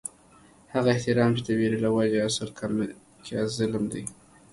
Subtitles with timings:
[0.73, 2.47] هغه احترام چې د وېرې له وجې وي، اصل
[3.25, 4.03] کې ظلم دي